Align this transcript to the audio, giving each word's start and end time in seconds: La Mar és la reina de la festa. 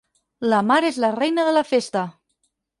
La 0.53 0.61
Mar 0.69 0.77
és 0.89 0.97
la 1.05 1.13
reina 1.19 1.47
de 1.51 1.55
la 1.61 1.65
festa. 1.75 2.05